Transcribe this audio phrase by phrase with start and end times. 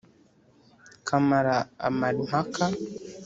[1.07, 1.55] Kamara
[1.87, 2.65] amara impaka